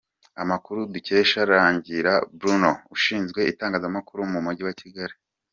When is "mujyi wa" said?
4.45-4.73